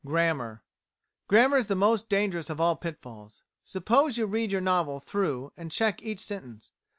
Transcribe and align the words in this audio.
Grammar 0.03 0.63
Grammar 1.27 1.57
is 1.57 1.67
the 1.67 1.75
most 1.75 2.09
dangerous 2.09 2.49
of 2.49 2.59
all 2.59 2.75
pitfalls. 2.75 3.43
Suppose 3.63 4.17
you 4.17 4.25
read 4.25 4.51
your 4.51 4.59
novel 4.59 4.99
through, 4.99 5.53
and 5.55 5.71
check 5.71 6.01
each 6.01 6.21
sentence. 6.21 6.71